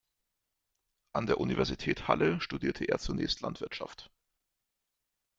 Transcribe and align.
An 1.13 1.27
der 1.27 1.39
Universität 1.39 2.07
Halle 2.07 2.41
studierte 2.41 2.85
er 2.85 2.97
zunächst 2.97 3.41
Landwirtschaft. 3.41 4.09